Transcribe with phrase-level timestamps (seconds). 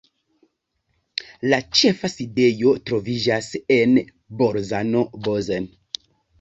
[1.51, 3.95] La ĉefa sidejo troviĝas en
[4.43, 5.73] Bolzano-Bozen.